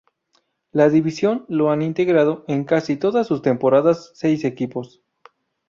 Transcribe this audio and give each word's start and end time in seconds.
La 0.71 0.89
división 0.89 1.45
la 1.47 1.71
han 1.73 1.83
integrado 1.83 2.43
en 2.47 2.63
casi 2.63 2.97
todas 2.97 3.27
sus 3.27 3.43
temporadas 3.43 4.09
seis 4.15 4.43
equipos. 4.45 5.03